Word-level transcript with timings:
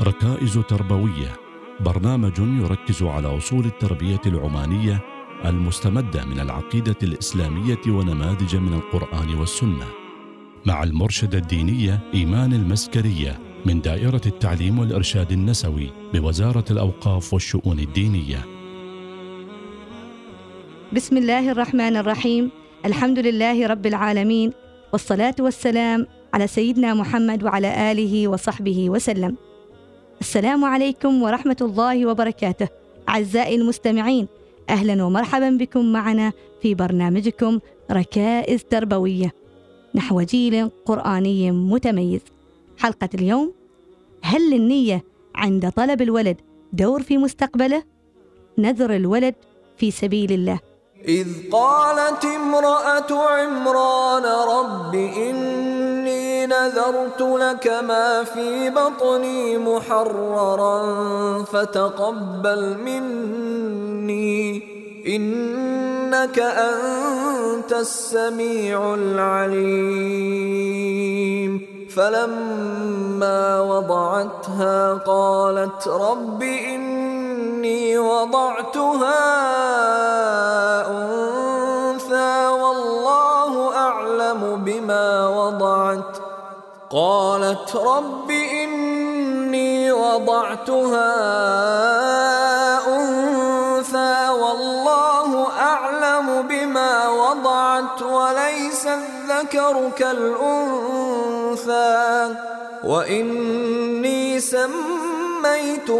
ركائز 0.00 0.58
تربوية. 0.58 1.36
برنامج 1.80 2.38
يركز 2.38 3.02
على 3.02 3.36
أصول 3.36 3.64
التربية 3.64 4.20
العمانية 4.26 5.00
المستمدة 5.44 6.24
من 6.24 6.40
العقيدة 6.40 6.96
الإسلامية 7.02 7.80
ونماذج 7.88 8.56
من 8.56 8.74
القرآن 8.74 9.34
والسنة. 9.34 9.86
مع 10.66 10.82
المرشدة 10.82 11.38
الدينية 11.38 12.00
إيمان 12.14 12.52
المسكرية 12.52 13.38
من 13.66 13.80
دائرة 13.80 14.20
التعليم 14.26 14.78
والإرشاد 14.78 15.32
النسوي 15.32 15.90
بوزارة 16.14 16.64
الأوقاف 16.70 17.32
والشؤون 17.32 17.78
الدينية. 17.78 18.44
بسم 20.92 21.16
الله 21.16 21.52
الرحمن 21.52 21.96
الرحيم. 21.96 22.50
الحمد 22.84 23.18
لله 23.18 23.66
رب 23.66 23.86
العالمين. 23.86 24.52
والصلاة 24.92 25.34
والسلام 25.40 26.06
على 26.34 26.46
سيدنا 26.46 26.94
محمد 26.94 27.42
وعلى 27.42 27.92
آله 27.92 28.28
وصحبه 28.28 28.90
وسلم. 28.90 29.36
السلام 30.20 30.64
عليكم 30.64 31.22
ورحمة 31.22 31.56
الله 31.60 32.06
وبركاته. 32.06 32.68
أعزائي 33.08 33.56
المستمعين 33.56 34.28
أهلا 34.70 35.04
ومرحبا 35.04 35.50
بكم 35.50 35.92
معنا 35.92 36.32
في 36.62 36.74
برنامجكم 36.74 37.60
ركائز 37.90 38.64
تربوية 38.64 39.34
نحو 39.94 40.20
جيل 40.20 40.70
قرآني 40.86 41.50
متميز. 41.50 42.20
حلقة 42.78 43.08
اليوم 43.14 43.52
هل 44.22 44.50
للنية 44.50 45.04
عند 45.34 45.72
طلب 45.76 46.02
الولد 46.02 46.36
دور 46.72 47.02
في 47.02 47.18
مستقبله؟ 47.18 47.82
نذر 48.58 48.96
الولد 48.96 49.34
في 49.76 49.90
سبيل 49.90 50.32
الله. 50.32 50.58
إذ 51.08 51.50
قالت 51.52 52.24
امرأة 52.24 53.12
عمران 53.12 54.24
رب 54.24 54.94
إني 54.94 55.95
نذرت 56.46 57.20
لك 57.20 57.66
ما 57.88 58.24
في 58.24 58.70
بطني 58.70 59.58
محررا 59.58 60.82
فتقبل 61.42 62.78
مني. 62.78 64.62
إنك 65.16 66.38
أنت 66.38 67.72
السميع 67.72 68.94
العليم. 68.94 70.26
فلما 71.96 73.60
وضعتها 73.60 74.94
قالت 74.94 75.88
رب 75.88 76.42
إني 76.42 77.98
وضعتها 77.98 79.20
أنثى 80.90 82.46
والله 82.46 83.76
أعلم 83.76 84.62
بما 84.64 85.28
وضعت. 85.28 86.15
قالت 86.96 87.76
رب 87.76 88.30
إني 88.30 89.92
وضعتها 89.92 91.12
أنثى 92.96 94.28
والله 94.28 95.46
أعلم 95.60 96.42
بما 96.48 97.08
وضعت 97.08 98.02
وليس 98.02 98.86
الذكر 98.86 99.90
كالأنثى 99.98 101.74
وإني 102.84 104.40
سميتها 104.40 105.92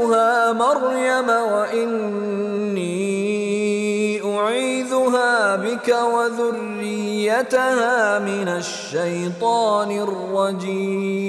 مريم 0.53 1.29
وإني 1.29 2.87
أعيذها 4.39 5.57
بك 5.57 5.97
وذريتها 6.15 8.19
من 8.19 8.49
الشيطان 8.49 9.91
الرجيم. 9.91 11.27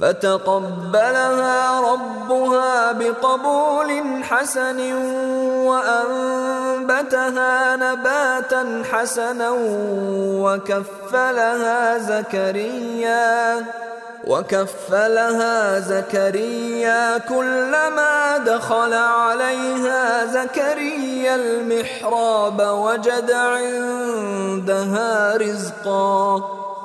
فتقبلها 0.00 1.80
ربها 1.80 2.92
بقبول 2.92 4.22
حسن 4.22 4.92
وأنبتها 5.66 7.54
نباتا 7.76 8.82
حسنا 8.92 9.50
وكفلها 10.44 11.98
زكريا. 11.98 13.64
وكفلها 14.26 15.80
زكريا 15.80 17.18
كلما 17.18 18.38
دخل 18.38 18.92
عليها 18.92 20.26
زكريا 20.26 21.34
المحراب 21.34 22.60
وجد 22.60 23.30
عندها 23.30 25.36
رزقا. 25.36 26.42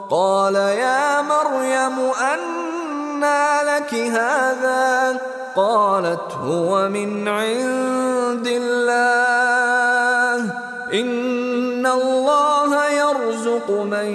قال 0.09 0.55
يا 0.55 1.21
مريم 1.21 2.11
أنى 2.33 3.63
لك 3.63 3.93
هذا؟ 3.93 5.17
قالت 5.55 6.31
هو 6.41 6.89
من 6.89 7.27
عند 7.27 8.47
الله. 8.47 10.51
إن 10.93 11.85
الله 11.85 12.87
يرزق 12.87 13.71
من 13.71 14.05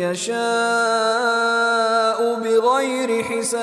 يشاء. 0.00 2.01
بغير 2.82 3.22
حساب. 3.22 3.62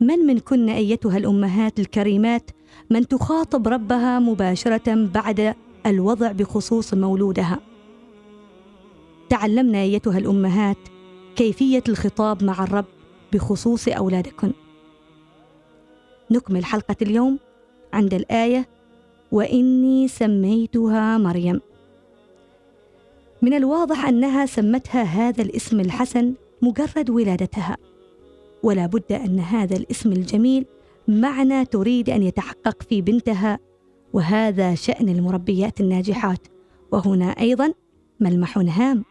من 0.00 0.18
منكن 0.18 0.68
أيتها 0.68 1.16
الأمهات 1.18 1.80
الكريمات 1.80 2.50
من 2.90 3.08
تخاطب 3.08 3.68
ربها 3.68 4.18
مباشرة 4.18 5.08
بعد 5.14 5.54
الوضع 5.86 6.32
بخصوص 6.32 6.94
مولودها؟ 6.94 7.60
تعلمنا 9.28 9.82
أيتها 9.82 10.18
الأمهات 10.18 10.76
كيفية 11.36 11.82
الخطاب 11.88 12.44
مع 12.44 12.64
الرب 12.64 12.84
بخصوص 13.32 13.88
أولادكن. 13.88 14.52
نكمل 16.30 16.64
حلقة 16.64 16.96
اليوم 17.02 17.38
عند 17.92 18.14
الآية 18.14 18.68
وإني 19.32 20.08
سميتها 20.08 21.18
مريم. 21.18 21.60
من 23.42 23.54
الواضح 23.54 24.04
أنها 24.04 24.46
سمتها 24.46 25.02
هذا 25.02 25.42
الاسم 25.42 25.80
الحسن 25.80 26.34
مجرد 26.62 27.10
ولادتها. 27.10 27.76
ولا 28.62 28.86
بد 28.86 29.12
أن 29.12 29.38
هذا 29.38 29.76
الاسم 29.76 30.12
الجميل 30.12 30.66
معنى 31.08 31.64
تريد 31.64 32.10
أن 32.10 32.22
يتحقق 32.22 32.82
في 32.82 33.02
بنتها 33.02 33.58
وهذا 34.12 34.74
شأن 34.74 35.08
المربيات 35.08 35.80
الناجحات. 35.80 36.48
وهنا 36.92 37.26
أيضا 37.26 37.72
ملمح 38.20 38.58
هام 38.58 39.04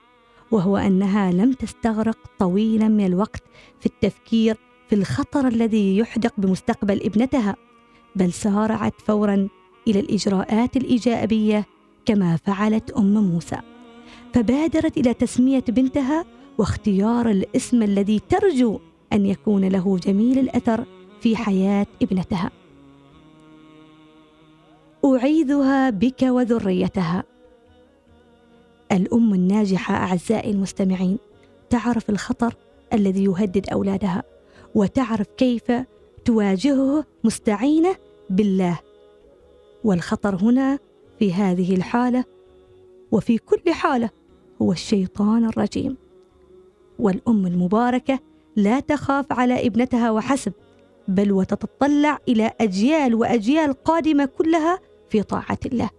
وهو 0.51 0.77
أنها 0.77 1.31
لم 1.31 1.53
تستغرق 1.53 2.17
طويلا 2.39 2.87
من 2.87 3.05
الوقت 3.05 3.43
في 3.79 3.85
التفكير 3.85 4.57
في 4.89 4.95
الخطر 4.95 5.47
الذي 5.47 5.97
يحدق 5.97 6.33
بمستقبل 6.37 7.01
ابنتها 7.03 7.55
بل 8.15 8.33
سارعت 8.33 9.01
فورا 9.01 9.47
إلى 9.87 9.99
الإجراءات 9.99 10.77
الإيجابية 10.77 11.65
كما 12.05 12.35
فعلت 12.35 12.91
أم 12.91 13.13
موسى. 13.13 13.78
فبادرت 14.33 14.97
إلى 14.97 15.13
تسمية 15.13 15.63
بنتها 15.67 16.25
واختيار 16.57 17.29
الاسم 17.29 17.83
الذي 17.83 18.19
ترجو 18.19 18.79
أن 19.13 19.25
يكون 19.25 19.67
له 19.67 19.97
جميل 19.97 20.39
الأثر 20.39 20.85
في 21.21 21.35
حياة 21.35 21.87
ابنتها. 22.01 22.51
أعيذها 25.05 25.89
بك 25.89 26.21
وذريتها. 26.21 27.23
الأم 28.91 29.33
الناجحة 29.33 29.95
أعزائي 29.95 30.51
المستمعين 30.51 31.17
تعرف 31.69 32.09
الخطر 32.09 32.53
الذي 32.93 33.23
يهدد 33.23 33.69
أولادها 33.69 34.23
وتعرف 34.75 35.27
كيف 35.37 35.71
تواجهه 36.25 37.05
مستعينة 37.23 37.95
بالله. 38.29 38.79
والخطر 39.83 40.35
هنا 40.35 40.79
في 41.19 41.33
هذه 41.33 41.75
الحالة 41.75 42.25
وفي 43.11 43.37
كل 43.37 43.73
حالة 43.73 44.09
هو 44.61 44.71
الشيطان 44.71 45.45
الرجيم. 45.45 45.97
والأم 46.99 47.45
المباركة 47.47 48.19
لا 48.55 48.79
تخاف 48.79 49.33
على 49.33 49.67
ابنتها 49.67 50.11
وحسب 50.11 50.53
بل 51.07 51.31
وتتطلع 51.31 52.17
إلى 52.27 52.51
أجيال 52.61 53.15
وأجيال 53.15 53.83
قادمة 53.83 54.25
كلها 54.25 54.79
في 55.09 55.23
طاعة 55.23 55.59
الله. 55.65 55.89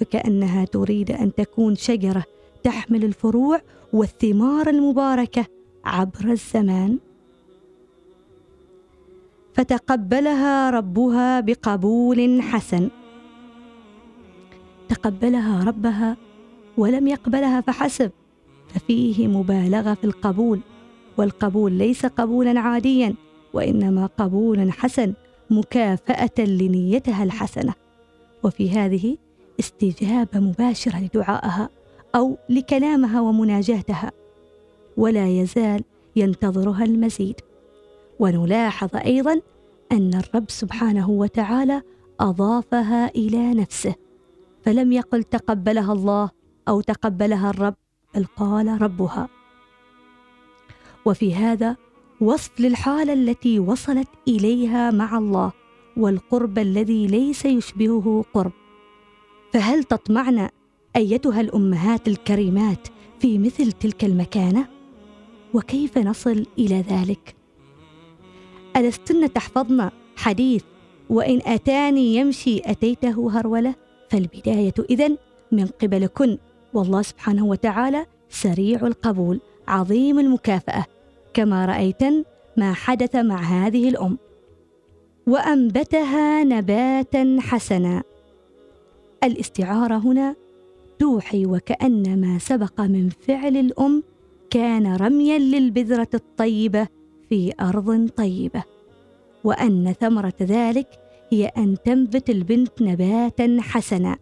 فكأنها 0.00 0.64
تريد 0.64 1.10
أن 1.10 1.34
تكون 1.34 1.76
شجرة 1.76 2.24
تحمل 2.62 3.04
الفروع 3.04 3.60
والثمار 3.92 4.68
المباركة 4.68 5.46
عبر 5.84 6.24
الزمان. 6.24 6.98
فتقبلها 9.54 10.70
ربها 10.70 11.40
بقبول 11.40 12.42
حسن. 12.42 12.90
تقبلها 14.88 15.64
ربها 15.64 16.16
ولم 16.78 17.08
يقبلها 17.08 17.60
فحسب. 17.60 18.10
ففيه 18.68 19.28
مبالغة 19.28 19.94
في 19.94 20.04
القبول 20.04 20.60
والقبول 21.16 21.72
ليس 21.72 22.06
قبولا 22.06 22.60
عاديا 22.60 23.14
وإنما 23.52 24.06
قبولا 24.06 24.72
حسن 24.72 25.14
مكافأة 25.50 26.38
لنيتها 26.38 27.24
الحسنة. 27.24 27.74
وفي 28.42 28.70
هذه 28.70 29.16
استجابة 29.60 30.40
مباشرة 30.40 30.98
لدعائها 31.00 31.68
أو 32.14 32.36
لكلامها 32.48 33.20
ومناجاتها. 33.20 34.12
ولا 34.96 35.28
يزال 35.28 35.84
ينتظرها 36.16 36.84
المزيد. 36.84 37.40
ونلاحظ 38.18 38.96
أيضا 38.96 39.40
أن 39.92 40.14
الرب 40.14 40.50
سبحانه 40.50 41.10
وتعالى 41.10 41.82
أضافها 42.20 43.08
إلى 43.08 43.54
نفسه. 43.54 43.94
فلم 44.62 44.92
يقل 44.92 45.22
تقبلها 45.22 45.92
الله 45.92 46.30
أو 46.70 46.80
تقبلها 46.80 47.50
الرب؟ 47.50 47.74
بل 48.14 48.24
قال 48.24 48.82
ربها. 48.82 49.28
وفي 51.04 51.34
هذا 51.34 51.76
وصف 52.20 52.60
للحالة 52.60 53.12
التي 53.12 53.58
وصلت 53.58 54.08
إليها 54.28 54.90
مع 54.90 55.18
الله 55.18 55.52
والقرب 55.96 56.58
الذي 56.58 57.06
ليس 57.06 57.44
يشبهه 57.44 58.24
قرب. 58.34 58.52
فهل 59.52 59.84
تطمعن 59.84 60.48
أيتها 60.96 61.40
الأمهات 61.40 62.08
الكريمات 62.08 62.88
في 63.20 63.38
مثل 63.38 63.72
تلك 63.72 64.04
المكانة؟ 64.04 64.68
وكيف 65.54 65.98
نصل 65.98 66.46
إلى 66.58 66.80
ذلك؟ 66.80 67.36
ألستن 68.76 69.32
تحفظن 69.32 69.90
حديث 70.16 70.64
وإن 71.10 71.40
أتاني 71.46 72.16
يمشي 72.16 72.60
أتيته 72.64 73.40
هرولة؟ 73.40 73.74
فالبداية 74.10 74.74
إذن 74.90 75.16
من 75.52 75.66
قبلكن. 75.66 76.38
والله 76.74 77.02
سبحانه 77.02 77.46
وتعالى 77.46 78.06
سريع 78.28 78.86
القبول 78.86 79.40
عظيم 79.68 80.18
المكافأة. 80.18 80.84
كما 81.34 81.66
رأيتن 81.66 82.24
ما 82.56 82.72
حدث 82.72 83.16
مع 83.16 83.36
هذه 83.36 83.88
الأم. 83.88 84.18
وأنبتها 85.26 86.44
نباتا 86.44 87.36
حسنا. 87.40 88.02
الاستعارة 89.24 89.96
هنا 89.96 90.36
توحي 90.98 91.46
وكان 91.46 92.20
ما 92.20 92.38
سبق 92.38 92.80
من 92.80 93.08
فعل 93.08 93.56
الأم 93.56 94.02
كان 94.50 94.96
رميا 94.96 95.38
للبذرة 95.38 96.08
الطيبة 96.14 96.88
في 97.28 97.52
أرض 97.60 98.08
طيبة. 98.16 98.62
وأن 99.44 99.94
ثمرة 100.00 100.34
ذلك 100.42 100.88
هي 101.32 101.46
أن 101.46 101.76
تنبت 101.84 102.30
البنت 102.30 102.82
نباتا 102.82 103.58
حسنا. 103.60 104.16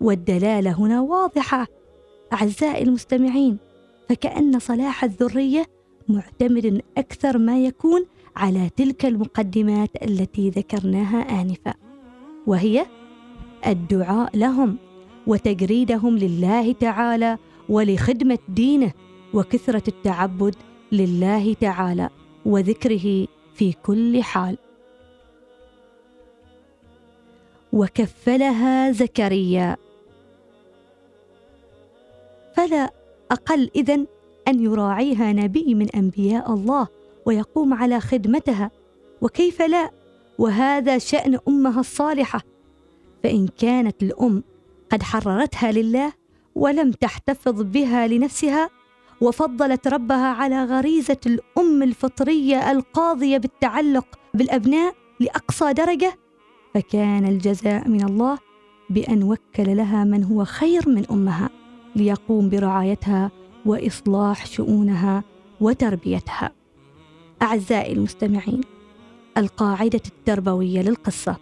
والدلالة 0.00 0.70
هنا 0.72 1.00
واضحة. 1.00 1.66
أعزائي 2.32 2.82
المستمعين 2.82 3.58
فكأن 4.08 4.58
صلاح 4.58 5.04
الذرية 5.04 5.66
معتمد 6.08 6.82
أكثر 6.98 7.38
ما 7.38 7.64
يكون 7.64 8.06
على 8.36 8.70
تلك 8.76 9.06
المقدمات 9.06 9.90
التي 10.02 10.50
ذكرناها 10.50 11.40
آنفا 11.40 11.74
وهي 12.46 12.86
الدعاء 13.66 14.36
لهم 14.36 14.76
وتجريدهم 15.26 16.18
لله 16.18 16.72
تعالى 16.72 17.38
ولخدمة 17.68 18.38
دينه 18.48 18.92
وكثرة 19.34 19.82
التعبد 19.88 20.54
لله 20.92 21.54
تعالى 21.54 22.10
وذكره 22.46 23.26
في 23.54 23.72
كل 23.72 24.22
حال. 24.22 24.58
وكفلها 27.72 28.90
زكريا 28.90 29.76
فلا 32.68 32.90
أقل 33.30 33.70
إذن 33.76 34.06
أن 34.48 34.60
يراعيها 34.60 35.32
نبي 35.32 35.74
من 35.74 35.90
أنبياء 35.90 36.54
الله 36.54 36.88
ويقوم 37.26 37.74
على 37.74 38.00
خدمتها 38.00 38.70
وكيف 39.22 39.62
لا؟ 39.62 39.90
وهذا 40.38 40.98
شأن 40.98 41.38
أمها 41.48 41.80
الصالحة. 41.80 42.42
فإن 43.22 43.48
كانت 43.58 44.02
الأم 44.02 44.42
قد 44.90 45.02
حررتها 45.02 45.72
لله 45.72 46.12
ولم 46.54 46.92
تحتفظ 46.92 47.62
بها 47.62 48.06
لنفسها 48.06 48.70
وفضلت 49.20 49.88
ربها 49.88 50.26
على 50.26 50.64
غريزة 50.64 51.20
الأم 51.26 51.82
الفطرية 51.82 52.70
القاضية 52.70 53.38
بالتعلق 53.38 54.06
بالأبناء 54.34 54.94
لأقصى 55.20 55.72
درجة 55.72 56.12
فكان 56.74 57.24
الجزاء 57.24 57.88
من 57.88 58.04
الله 58.04 58.38
بأن 58.90 59.22
وكل 59.22 59.76
لها 59.76 60.04
من 60.04 60.24
هو 60.24 60.44
خير 60.44 60.88
من 60.88 61.04
أمها. 61.10 61.50
ليقوم 61.96 62.48
برعايتها 62.48 63.30
وإصلاح 63.66 64.46
شؤونها 64.46 65.24
وتربيتها. 65.60 66.50
أعزائي 67.42 67.92
المستمعين 67.92 68.60
القاعدة 69.36 70.00
التربوية 70.06 70.82
للقصة. 70.82 71.36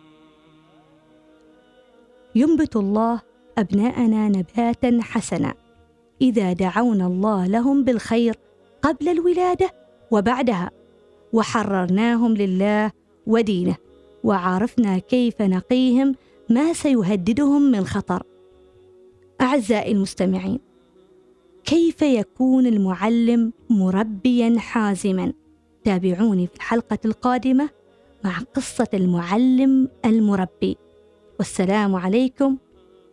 ينبت 2.35 2.77
الله 2.77 3.21
أبناءنا 3.59 4.29
نباتا 4.29 4.99
حسنا. 5.03 5.55
إذا 6.21 6.53
دعونا 6.53 7.07
الله 7.07 7.47
لهم 7.47 7.85
بالخير 7.85 8.37
قبل 8.83 9.09
الولادة 9.09 9.71
وبعدها 10.11 10.71
وحررناهم 11.33 12.35
لله 12.35 12.93
ودينه 13.27 13.77
وعرفنا 14.25 14.99
كيف 14.99 15.43
نقيهم 15.43 16.15
ما 16.51 16.73
سيهددهم 16.73 17.63
من 17.63 17.85
خطر. 17.85 18.23
أعزائي 19.41 19.93
المستمعين 19.93 20.59
كيف 21.65 22.03
يكون 22.03 22.67
المعلم 22.67 23.53
مربيا 23.71 24.59
حازما؟ 24.59 25.33
تابعوني 25.85 26.47
في 26.47 26.57
الحلقة 26.57 26.99
القادمة 27.05 27.71
مع 28.25 28.39
قصة 28.39 28.89
المعلم 28.95 29.89
المربي. 30.05 30.77
والسلام 31.39 31.95
عليكم 31.95 32.57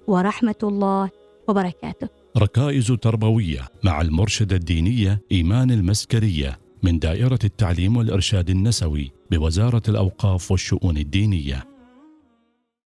ورحمة 0.07 0.55
الله 0.63 1.09
وبركاته. 1.47 2.09
ركائز 2.37 2.87
تربوية 2.87 3.67
مع 3.83 4.01
المرشدة 4.01 4.55
الدينية 4.55 5.21
إيمان 5.31 5.71
المسكرية 5.71 6.59
من 6.83 6.99
دائرة 6.99 7.39
التعليم 7.43 7.97
والإرشاد 7.97 8.49
النسوي 8.49 9.11
بوزارة 9.31 9.81
الأوقاف 9.89 10.51
والشؤون 10.51 10.97
الدينية. 10.97 11.72